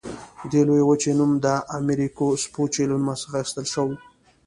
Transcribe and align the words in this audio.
دې 0.51 0.61
لویې 0.67 0.85
وچې 0.89 1.11
نوم 1.19 1.31
د 1.45 1.47
امریکو 1.79 2.25
سپوچي 2.43 2.83
له 2.87 2.95
نوم 2.97 3.07
څخه 3.21 3.35
اخیستل 3.39 3.65
شوی. 3.73 3.95